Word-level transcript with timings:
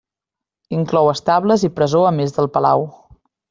Inclou 0.77 1.11
estables 1.11 1.67
i 1.69 1.71
presó 1.77 2.03
a 2.11 2.15
més 2.19 2.37
del 2.39 2.53
palau. 2.59 2.91